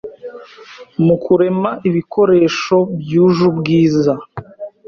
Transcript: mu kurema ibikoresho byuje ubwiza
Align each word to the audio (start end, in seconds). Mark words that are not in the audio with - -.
mu 1.05 1.15
kurema 1.23 1.71
ibikoresho 1.89 2.77
byuje 2.99 3.41
ubwiza 3.51 4.13